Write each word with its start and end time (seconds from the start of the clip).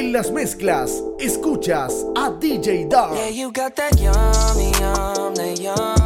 En 0.00 0.14
las 0.14 0.30
mezclas, 0.30 1.04
escuchas 1.18 2.06
a 2.16 2.30
DJ 2.30 2.88
Dark. 2.88 3.16
Yeah, 3.16 3.28
you 3.28 3.52
got 3.52 3.76
that 3.76 4.00
yum, 4.00 4.14
yum, 4.80 5.34
that 5.34 5.60
yum. 5.60 5.99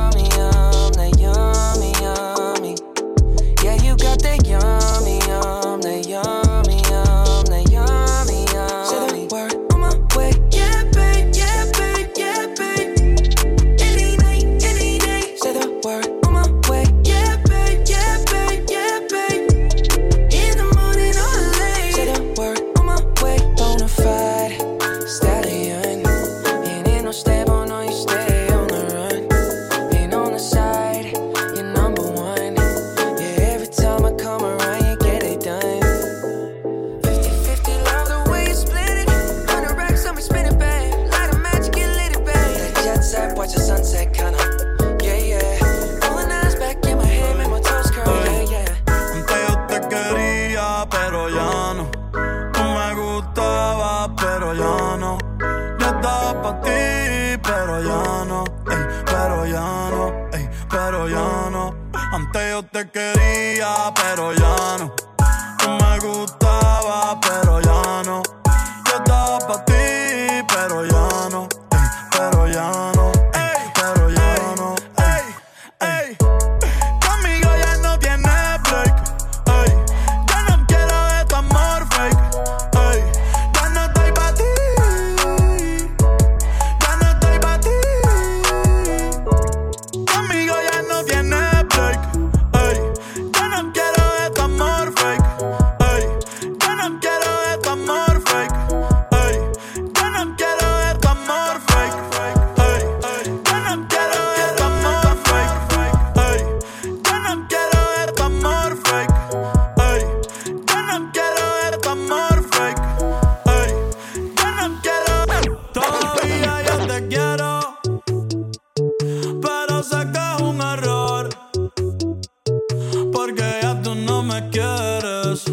me 124.24 124.48
quieres. 124.50 125.44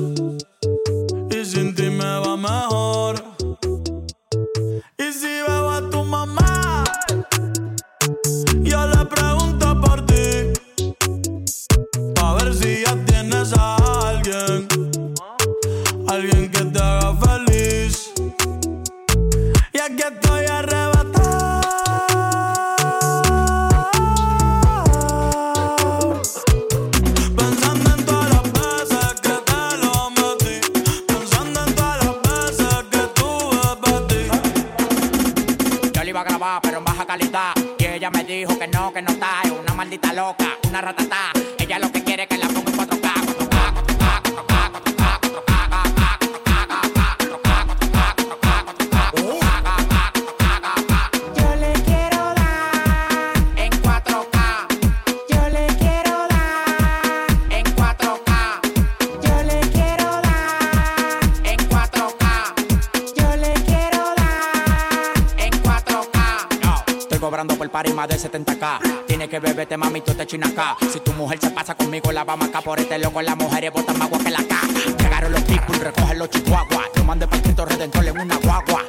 de 68.08 68.18
70k. 68.18 69.06
Tiene 69.08 69.28
que 69.28 69.40
beberte, 69.40 69.78
mami, 69.78 70.02
tú 70.02 70.14
te 70.14 70.24
acá. 70.24 70.78
Si 70.92 71.00
tu 71.00 71.14
mujer 71.14 71.40
se 71.40 71.50
pasa 71.52 71.76
conmigo, 71.76 72.12
la 72.12 72.24
vamos 72.24 72.48
acá 72.48 72.62
por 72.62 72.80
este 72.80 72.98
loco. 72.98 73.22
Las 73.22 73.38
mujeres 73.38 73.72
botan 73.72 73.98
más 73.98 74.08
agua 74.08 74.20
que 74.24 74.32
la 74.32 74.44
K. 74.44 74.56
Llegaron 74.98 75.32
los 75.32 75.42
people, 75.44 75.78
recogen 75.78 76.20
los 76.20 76.30
chihuahuas. 76.30 76.88
Yo 76.96 77.04
mandé 77.04 77.28
paquito 77.28 77.66
redentor 77.66 78.06
en 78.06 78.20
una 78.20 78.38
guagua. 78.38 78.84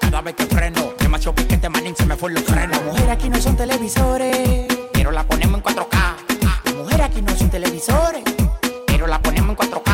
Cada 0.00 0.20
vez 0.20 0.34
que 0.34 0.46
freno. 0.46 0.92
Demasiado 0.98 1.34
piquete, 1.34 1.68
manín, 1.68 1.96
se 1.96 2.04
me 2.04 2.16
fue 2.16 2.32
los 2.32 2.42
frenos. 2.42 2.70
Las 2.70 2.84
mujeres 2.84 3.08
aquí 3.08 3.28
no 3.30 3.40
son 3.40 3.56
televisores, 3.56 4.66
pero 4.92 5.10
la 5.10 5.24
ponemos 5.24 5.58
en 5.58 5.64
4K. 5.64 6.16
Las 6.64 6.74
mujeres 6.74 7.06
aquí 7.06 7.22
no 7.22 7.36
son 7.36 7.50
televisores, 7.50 8.22
pero 8.86 9.06
la 9.06 9.20
ponemos 9.20 9.50
en 9.50 9.56
4K. 9.56 9.91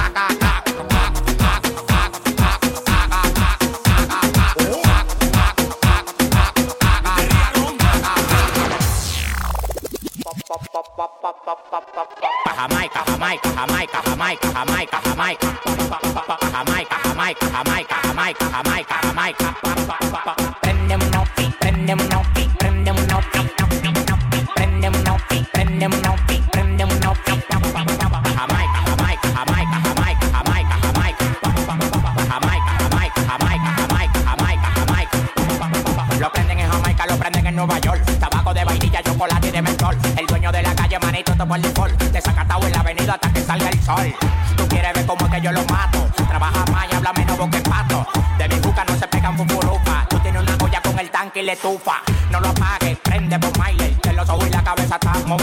Desacatado 42.13 42.67
en 42.67 42.73
la 42.73 42.81
avenida 42.81 43.15
hasta 43.15 43.33
que 43.33 43.41
salga 43.41 43.69
el 43.69 43.83
sol. 43.83 44.15
Tú 44.57 44.69
quieres 44.69 44.93
ver 44.95 45.07
cómo 45.07 45.27
es 45.27 45.33
que 45.33 45.41
yo 45.41 45.53
lo 45.53 45.65
mato. 45.65 46.09
Trabaja 46.29 46.65
más 46.73 46.87
y 46.91 46.95
habla 46.97 47.13
menos 47.13 47.39
vos 47.39 47.49
pato. 47.69 48.07
De 48.39 48.49
mi 48.49 48.59
boca 48.61 48.85
no 48.85 48.97
se 48.97 49.09
pegan 49.09 49.37
fufurupa. 49.37 50.07
Tú 50.09 50.19
tienes 50.21 50.43
una 50.43 50.57
joya 50.59 50.81
con 50.83 50.99
el 50.99 51.11
tanque 51.11 51.41
y 51.41 51.45
le 51.45 51.57
tufa. 51.57 52.03
No 52.31 52.41
lo 52.41 52.49
apagues, 52.49 52.99
prende 52.99 53.39
por 53.39 53.53
Miley. 53.59 53.95
Que 54.03 54.13
los 54.13 54.29
ojos 54.29 54.47
y 54.47 54.51
la 54.51 54.63
cabeza 54.63 54.95
están 54.95 55.33
on. 55.33 55.39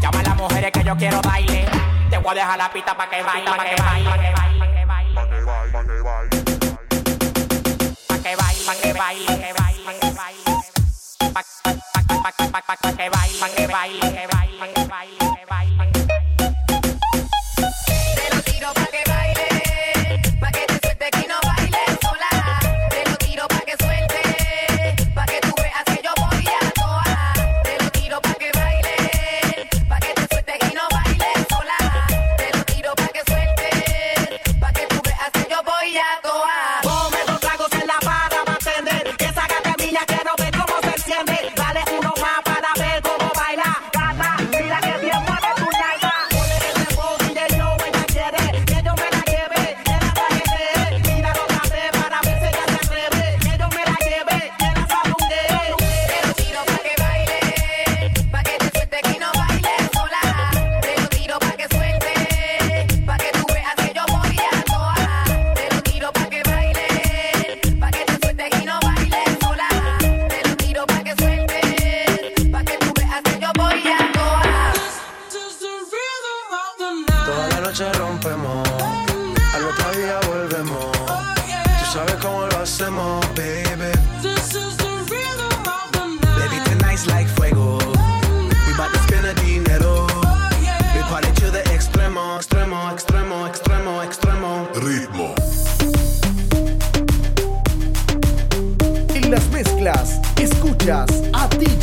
Llama 0.00 0.20
a 0.20 0.22
las 0.22 0.36
mujeres 0.36 0.70
que 0.72 0.84
yo 0.84 0.96
quiero 0.96 1.20
darle. 1.20 1.66
Te 2.10 2.18
voy 2.18 2.32
a 2.32 2.34
dejar 2.34 2.58
la 2.58 2.70
pita 2.70 2.96
para 2.96 3.10
que 3.10 3.22
baile, 3.22 3.50
para 3.50 3.64
que 3.64 3.82
baile, 3.82 4.10
que 4.10 4.84
baile. 4.84 5.14
Pa' 5.14 5.28
que 5.28 5.44
baile, 5.44 5.72
pa' 5.72 5.84
que 5.84 6.02
baile, 6.02 6.44
pa' 8.08 8.20
que 8.22 8.36
baile, 8.36 8.64
pa' 8.66 8.74
que 8.74 8.94
baile, 9.02 9.24
pa' 9.24 9.24
que 9.24 9.32
baile, 9.32 9.64
pa' 9.64 9.92
que 12.32 12.50
baile, 12.50 12.68
pa' 12.68 12.92
que 12.92 13.08
baile, 13.08 13.38
pa' 13.40 13.48
que 13.48 13.66
baile, 13.66 14.00
que 14.00 14.26
que 14.26 14.74
que 14.74 15.18
que 15.18 15.33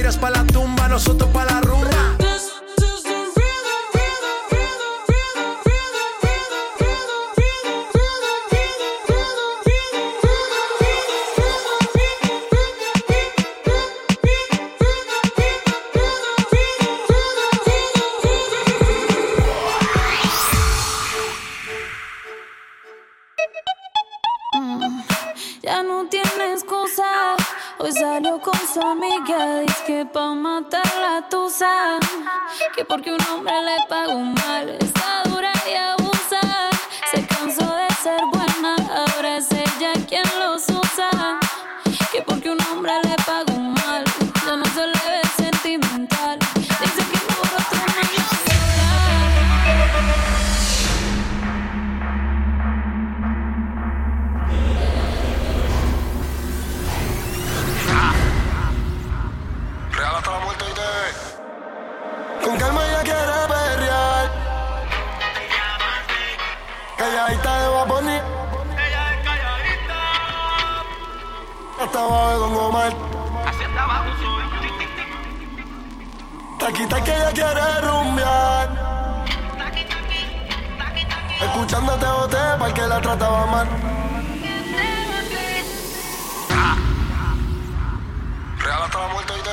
Haters 0.00 0.16
pa' 0.16 0.30
la 0.30 0.44
tumba, 0.46 0.88
nosotros 0.88 1.28
pa' 1.30 1.44
la 1.44 1.60
rumba. 1.60 2.19
Que 32.74 32.84
porque 32.84 33.12
un 33.12 33.20
hombre 33.28 33.52
le 33.62 33.76
pagó 33.88 34.18
mal. 34.20 34.68
Está 34.80 35.22
dura 35.24 35.52
y 35.68 35.74
abusa. 35.74 36.70
Se 37.10 37.26
cansó 37.26 37.74
de 37.74 37.94
ser 38.02 38.20
buena. 38.30 38.39
Hasta 72.00 72.08
abajo 72.08 72.30
de 72.30 72.38
Don 72.38 72.56
Omar. 72.56 72.92
Taquita 76.58 77.04
que 77.04 77.14
ella 77.14 77.32
quiere 77.32 77.80
rumbear. 77.82 78.68
Escuchándote 81.42 82.06
boté 82.06 82.38
para 82.58 82.74
que 82.74 82.86
la 82.86 83.00
trataba 83.02 83.46
mal. 83.46 83.68
Real 88.58 88.82
hasta 88.82 88.98
la 88.98 89.08
muerte 89.08 89.32
y 89.38 89.42
te 89.42 89.50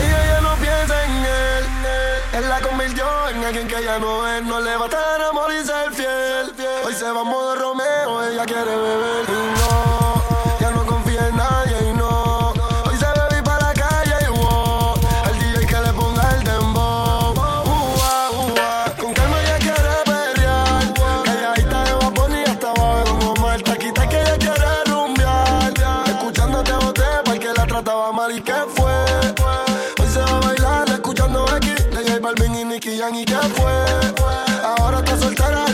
Ella 0.00 0.26
ya 0.26 0.40
no 0.40 0.54
piensa 0.56 1.04
en 1.04 1.24
él. 1.26 1.64
Él 2.32 2.48
la 2.48 2.60
convirtió 2.62 3.28
en 3.28 3.44
alguien 3.44 3.68
que 3.68 3.84
ya 3.84 3.98
no 3.98 4.26
es. 4.26 4.42
No 4.44 4.60
le 4.60 4.76
va 4.76 4.84
a 4.84 4.88
estar 4.88 5.20
amor 5.22 5.52
y 5.52 5.62
ser 5.62 5.92
fiel. 5.92 6.54
Hoy 6.86 6.94
se 6.94 7.10
va 7.10 7.20
a 7.20 7.24
modo 7.24 7.54
Romeo. 7.54 8.22
Ella 8.24 8.46
quiere 8.46 8.76
beber 8.76 9.33
Nicky 32.84 33.00
y 33.00 33.24
que 33.24 33.34
fue. 33.34 33.84
Ahora 34.62 34.98
está 34.98 35.16
soltera 35.16 35.73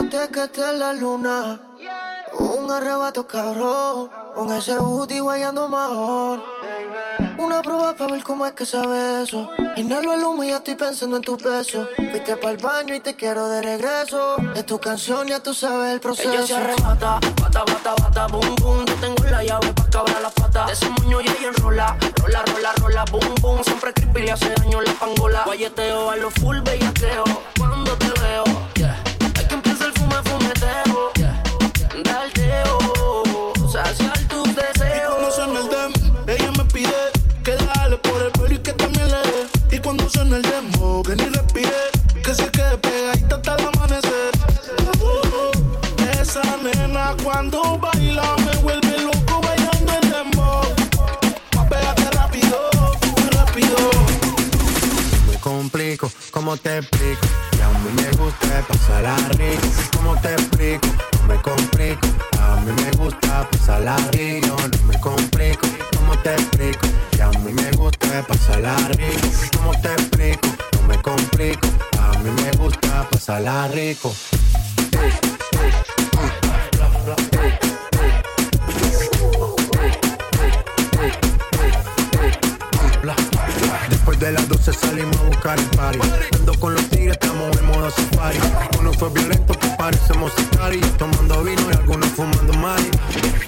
discoteca 0.00 0.70
en 0.70 0.78
la 0.78 0.92
luna. 0.92 1.60
Un 2.38 2.70
arrebato 2.70 3.26
cabrón. 3.26 4.10
Con 4.34 4.52
ese 4.52 4.76
booty 4.76 5.20
guayando 5.20 5.68
mejor. 5.68 6.42
Una 7.38 7.62
prueba 7.62 7.94
para 7.94 8.12
ver 8.12 8.22
cómo 8.24 8.46
es 8.46 8.52
que 8.52 8.66
sabe 8.66 9.22
eso. 9.22 9.48
Inhalo 9.76 10.14
el 10.14 10.24
humo 10.24 10.42
y 10.42 10.48
ya 10.48 10.56
estoy 10.56 10.74
pensando 10.74 11.16
en 11.16 11.22
tu 11.22 11.36
peso. 11.36 11.88
Fuiste 11.96 12.36
para 12.36 12.50
el 12.50 12.56
baño 12.56 12.94
y 12.94 13.00
te 13.00 13.14
quiero 13.14 13.48
de 13.48 13.62
regreso. 13.62 14.36
Es 14.56 14.66
tu 14.66 14.80
canción, 14.80 15.28
ya 15.28 15.40
tú 15.40 15.54
sabes 15.54 15.92
el 15.92 16.00
proceso. 16.00 16.32
Ella 16.32 16.46
se 16.46 16.54
arrebata, 16.56 17.20
bata, 17.40 17.64
bata, 17.64 17.94
bata, 18.02 18.26
boom, 18.26 18.56
boom. 18.56 18.84
Yo 18.86 18.94
tengo 18.94 19.24
la 19.30 19.44
llave 19.44 19.72
pa' 19.72 19.90
cabrar 19.90 20.20
la 20.20 20.30
pata. 20.30 20.66
De 20.66 20.72
ese 20.72 20.88
moño 20.90 21.20
y 21.20 21.24
ella 21.24 21.48
enrola, 21.56 21.96
rola, 22.16 22.44
rola, 22.46 22.72
rola, 22.80 23.04
boom, 23.12 23.34
boom. 23.40 23.62
Siempre 23.62 23.92
creepy 23.92 24.22
le 24.22 24.32
hace 24.32 24.50
daño 24.50 24.80
la 24.80 24.92
pangola. 24.94 25.42
Guayeteo 25.44 26.10
a 26.10 26.16
lo 26.16 26.30
full 26.32 26.60
bellaqueo. 26.60 27.24
¿Cómo 56.54 56.62
te 56.62 56.78
explico? 56.78 57.26
Que 57.50 57.62
a 57.62 57.68
mí 57.68 57.90
me 57.96 58.10
gusta 58.16 58.64
pasar 58.68 59.36
rico, 59.36 59.66
¿cómo 59.96 60.20
te 60.20 60.32
explico? 60.34 60.86
no 61.20 61.26
me 61.26 61.42
complico. 61.42 62.06
A 62.40 62.60
mí 62.60 62.72
me 62.80 62.90
gusta 62.92 63.48
pasarla 63.50 63.96
rico, 64.12 64.46
no 64.46 64.86
me 64.86 65.00
complico. 65.00 65.66
¿Cómo 65.96 66.16
te 66.18 66.34
explico? 66.34 66.86
Que 67.10 67.22
a 67.22 67.30
mí 67.30 67.52
me 67.52 67.70
gusta 67.72 68.24
pasarla 68.28 68.76
rico. 68.90 69.28
¿Cómo 69.56 69.72
te 69.80 69.92
explico? 69.94 70.48
No 70.80 70.86
me 70.86 71.02
complico. 71.02 71.68
A 71.98 72.18
mí 72.18 72.30
me 72.30 72.50
gusta 72.52 73.08
pasarla 73.10 73.68
rico. 73.68 74.14
Después 83.90 84.20
de 84.20 84.32
las 84.32 84.48
12 84.48 84.72
salimos 84.72 85.16
a 85.16 85.22
buscar 85.24 85.58
el 85.58 85.66
party. 85.70 86.33
Estamos 87.14 87.56
en 87.56 87.66
modo 87.66 87.90
safari. 87.90 88.38
Uno 88.78 88.92
fue 88.92 89.10
violento 89.10 89.54
que 89.54 89.68
parecemos 89.78 90.32
sicari. 90.36 90.80
Tomando 90.98 91.42
vino 91.42 91.62
y 91.70 91.74
algunos 91.74 92.08
fumando 92.10 92.52
mari. 92.54 92.90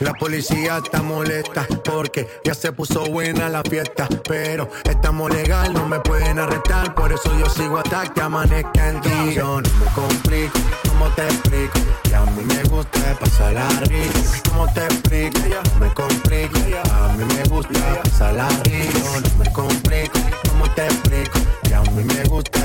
La 0.00 0.12
policía 0.14 0.78
está 0.78 1.02
molesta 1.02 1.66
porque 1.85 2.28
ya 2.44 2.54
se 2.54 2.73
puso 2.73 3.04
buena 3.06 3.49
la 3.49 3.62
fiesta. 3.62 4.08
Pero 4.28 4.68
estamos 4.85 5.30
legal, 5.30 5.73
no 5.73 5.87
me 5.87 6.00
pueden 6.00 6.38
arrestar. 6.38 6.94
Por 6.94 7.12
eso 7.12 7.30
yo 7.38 7.49
sigo 7.50 7.78
hasta 7.78 8.06
que 8.12 8.20
amanezca 8.20 8.88
el 8.88 9.00
día. 9.00 9.32
Yo 9.32 9.61
no 9.61 9.68
me 9.78 9.87
complico, 9.94 10.58
¿cómo 10.88 11.08
te 11.11 11.23
explico? 11.25 11.78
Que 12.04 12.14
a 12.14 12.25
mí 12.25 12.42
me 12.44 12.62
gusta 12.64 13.18
pasarla 13.18 13.68
rico. 13.82 14.20
¿Cómo 14.49 14.73
te 14.73 14.85
explico? 14.85 15.38
No 15.75 15.80
me 15.80 15.94
complico. 15.94 16.58
A 16.92 17.12
mí 17.14 17.25
me 17.25 17.42
gusta 17.44 18.02
pasarla 18.02 18.49
rico. 18.64 19.20
No 19.23 19.44
me 19.44 19.52
complico. 19.52 20.18
¿Cómo 20.50 20.70
te 20.75 20.85
explico? 20.85 21.05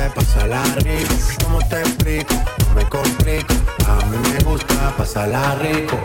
Pasarla 0.09 0.63
rico. 0.77 1.13
¿Cómo 1.43 1.59
te 1.69 1.81
explico? 1.81 2.33
No 2.67 2.75
me 2.75 2.89
complico. 2.89 3.53
A 3.87 4.05
mí 4.05 4.17
me 4.17 4.39
gusta 4.43 4.93
pasarla 4.97 5.55
rico. 5.55 5.99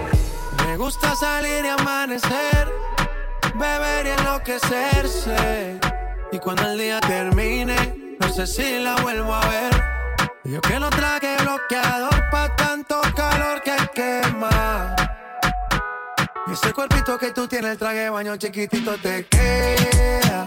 Me 0.66 0.76
gusta 0.76 1.14
salir 1.16 1.64
y 1.64 1.68
amanecer, 1.68 2.72
beber 3.54 4.06
y 4.06 4.10
enloquecerse. 4.10 5.80
Y 6.32 6.38
cuando 6.38 6.70
el 6.70 6.78
día 6.78 7.00
termine, 7.00 8.16
no 8.20 8.28
sé 8.28 8.46
si 8.46 8.78
la 8.78 8.96
vuelvo 8.96 9.34
a 9.34 9.48
ver. 9.48 9.84
Yo 10.44 10.60
que 10.60 10.78
no 10.78 10.90
traje 10.90 11.36
bloqueador 11.42 12.30
pa' 12.30 12.54
tanto 12.54 13.00
calor 13.16 13.62
que 13.62 13.76
quema. 13.94 14.94
Y 16.46 16.52
ese 16.52 16.72
cuerpito 16.72 17.18
que 17.18 17.32
tú 17.32 17.48
tienes, 17.48 17.72
el 17.72 17.78
traje 17.78 18.08
baño 18.10 18.36
chiquitito 18.36 18.96
te 18.98 19.26
queda. 19.26 20.46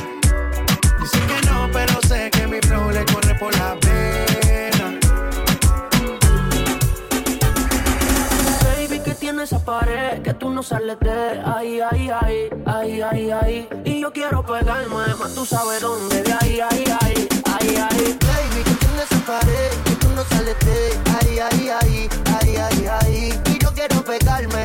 Que 10.23 10.33
tú 10.33 10.49
no 10.49 10.63
sales 10.63 10.97
de 10.99 11.41
ahí, 11.45 11.79
ahí, 11.81 12.09
ahí, 12.09 12.49
ahí, 12.65 13.01
ahí, 13.01 13.31
ahí. 13.31 13.69
Y 13.85 14.01
yo 14.01 14.11
quiero 14.11 14.43
pegarme, 14.43 15.13
más 15.19 15.35
tú 15.35 15.45
sabes 15.45 15.81
dónde, 15.81 16.23
de 16.23 16.33
ahí, 16.33 16.59
ahí, 16.59 16.83
ahí, 17.01 17.27
ahí, 17.45 17.75
ahí. 17.75 18.17
Baby, 18.19 18.63
que 18.63 19.03
esa 19.03 19.25
pared 19.25 19.71
que 19.85 19.91
tú 19.97 20.09
no 20.15 20.23
sales 20.23 20.57
de 20.65 20.99
ahí, 21.19 21.39
ahí, 21.39 21.69
ahí, 21.69 22.09
ahí, 22.39 22.55
ahí, 22.55 22.87
ahí. 22.87 23.41
Y 23.53 23.63
yo 23.63 23.71
quiero 23.73 24.03
pegarme, 24.03 24.63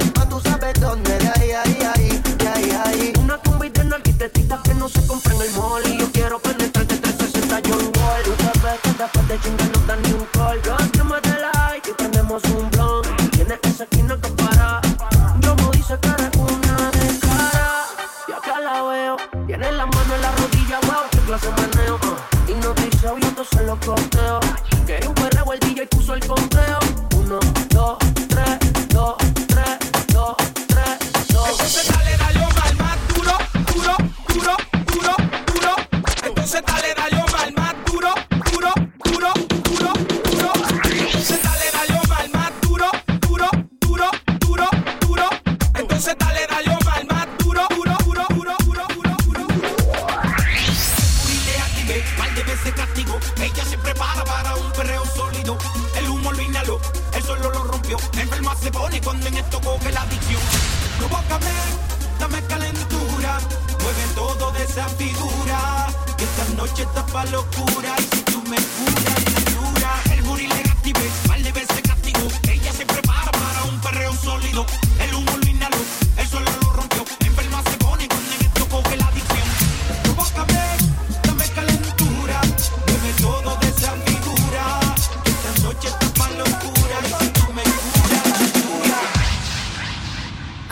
locura. 67.25 67.95
Y 67.99 68.17
si 68.17 68.23
tú 68.23 68.43
me 68.43 68.57
curas, 68.57 69.23
me 69.35 69.45
dura. 69.53 70.03
El 70.13 70.23
booty 70.23 70.47
le 70.47 70.55
activé, 70.55 71.11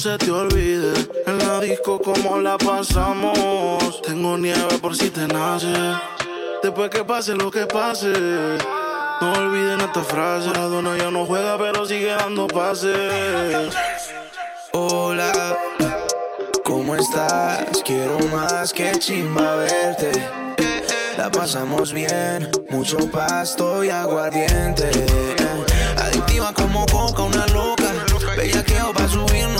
Se 0.00 0.16
te 0.16 0.30
olvide 0.30 0.94
en 1.26 1.38
la 1.38 1.60
disco 1.60 2.00
cómo 2.00 2.38
la 2.38 2.56
pasamos. 2.56 4.00
Tengo 4.00 4.38
nieve 4.38 4.78
por 4.80 4.96
si 4.96 5.10
te 5.10 5.26
nace. 5.26 5.74
Después 6.62 6.88
que 6.88 7.04
pase 7.04 7.34
lo 7.34 7.50
que 7.50 7.66
pase. 7.66 8.10
No 9.20 9.32
olviden 9.32 9.78
esta 9.82 10.02
frase. 10.02 10.48
La 10.54 10.62
dona 10.62 10.96
ya 10.96 11.10
no 11.10 11.26
juega, 11.26 11.58
pero 11.58 11.84
sigue 11.84 12.12
dando 12.12 12.46
pases. 12.46 13.74
Hola, 14.72 15.58
¿cómo 16.64 16.96
estás? 16.96 17.82
Quiero 17.84 18.18
más 18.32 18.72
que 18.72 18.92
chimba 18.92 19.56
verte. 19.56 20.12
La 21.18 21.30
pasamos 21.30 21.92
bien, 21.92 22.50
mucho 22.70 22.96
pasto 23.10 23.84
y 23.84 23.90
aguardiente. 23.90 24.88
Adictiva 25.98 26.54
como 26.54 26.86
coca, 26.86 27.22
una 27.22 27.46
loca. 27.48 27.92
Bellaqueo 28.36 28.92
pa' 28.94 29.08
subirnos 29.08 29.59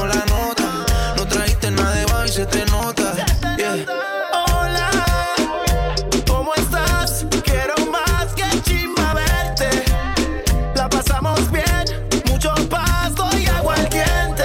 se 2.30 2.46
te 2.46 2.64
nota. 2.66 3.12
Yeah. 3.56 3.84
Hola, 4.32 4.90
¿cómo 6.28 6.54
estás? 6.54 7.26
Quiero 7.44 7.75
más 7.90 8.32
que 8.34 8.44
chimba 8.62 9.14
verte. 9.14 9.68
La 10.76 10.88
pasamos 10.88 11.50
bien, 11.50 11.84
mucho 12.30 12.54
pasto 12.68 13.28
y 13.37 13.46
agua 13.46 13.75
al 13.75 13.88
diente. 13.88 14.44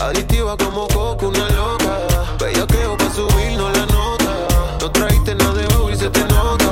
Adictiva 0.00 0.56
como 0.56 0.88
coco, 0.88 1.28
una 1.28 1.48
loca. 1.50 1.96
Bella 2.40 2.66
creo 2.66 2.96
para 2.96 3.10
subirnos 3.12 3.78
la 3.78 3.86
nota. 3.86 4.32
No 4.80 4.90
trajiste 4.90 5.34
nada 5.36 5.54
de 5.54 5.66
hoy 5.76 5.92
y 5.92 5.96
se 5.96 6.10
te 6.10 6.24
nota. 6.24 6.64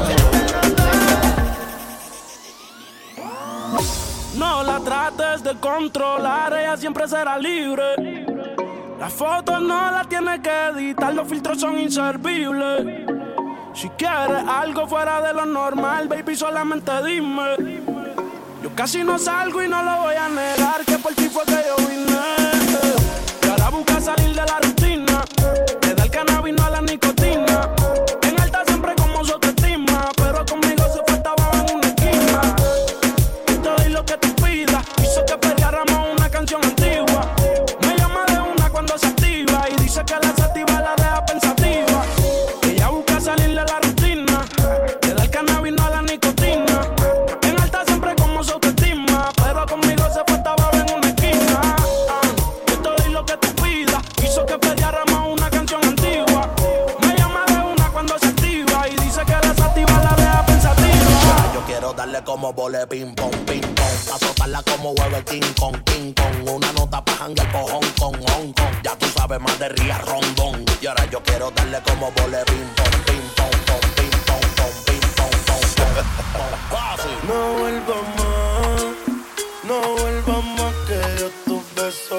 No 4.34 4.64
la 4.64 4.80
trates 4.80 5.44
de 5.44 5.54
controlar, 5.60 6.52
ella 6.54 6.76
siempre 6.76 7.06
será 7.06 7.38
libre. 7.38 8.31
Las 9.02 9.14
fotos 9.14 9.60
no 9.60 9.90
las 9.90 10.08
tienes 10.08 10.38
que 10.38 10.66
editar, 10.66 11.12
los 11.12 11.26
filtros 11.26 11.58
son 11.58 11.76
inservibles. 11.76 13.04
Si 13.74 13.88
quieres 13.98 14.44
algo 14.46 14.86
fuera 14.86 15.20
de 15.20 15.32
lo 15.32 15.44
normal, 15.44 16.06
baby, 16.06 16.36
solamente 16.36 16.92
dime. 17.04 17.80
Yo 18.62 18.70
casi 18.76 19.02
no 19.02 19.18
salgo 19.18 19.60
y 19.60 19.66
no 19.66 19.82
lo 19.82 20.02
voy 20.02 20.14
a 20.14 20.28
negar, 20.28 20.84
que 20.86 20.98
por 20.98 21.12
ti 21.14 21.28
fue 21.28 21.42
que 21.46 21.64
yo 21.66 21.84
vine. 21.88 22.16
Y 23.44 23.48
ahora 23.48 23.70
busca 23.70 24.00
salir 24.00 24.36
de 24.36 24.46
la 24.46 24.60
rutina, 24.60 25.24
le 25.84 25.94
da 25.94 26.04
el 26.04 26.10
cannabis 26.12 26.54
no 26.54 26.64
a 26.64 26.70
la 26.70 26.80
niña. 26.82 26.91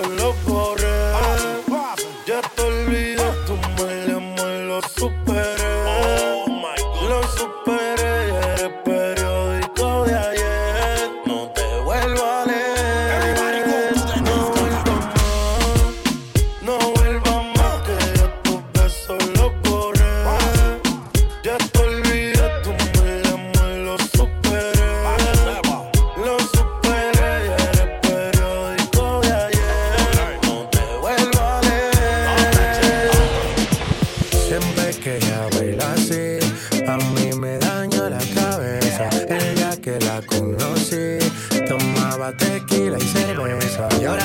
loco 0.09 0.75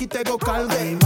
aquí 0.00 0.06
tengo 0.06 0.38
calde. 0.38 0.96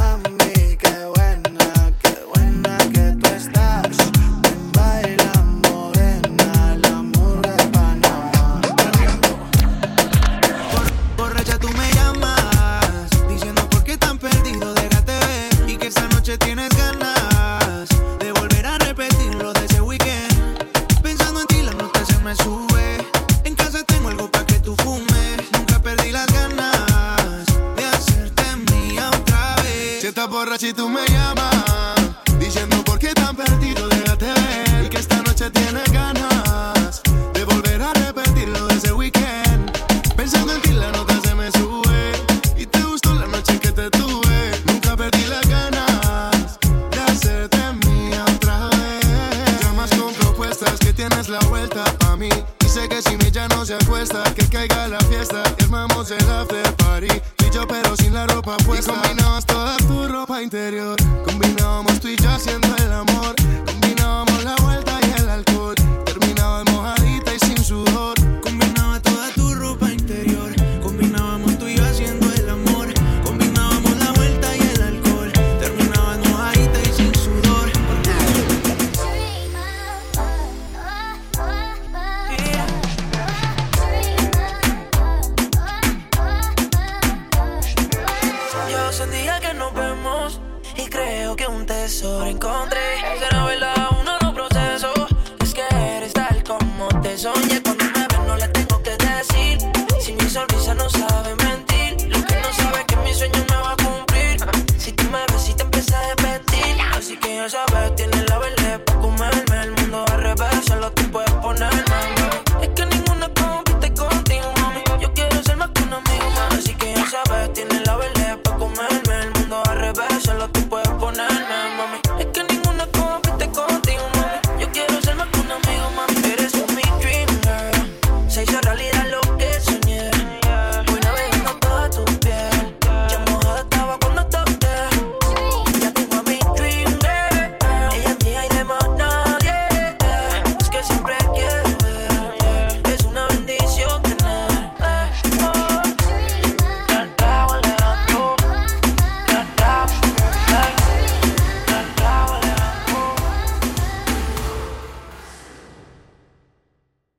Borracha 30.45 30.67
y 30.69 30.75
me 30.75 31.07
llamas, 31.07 31.24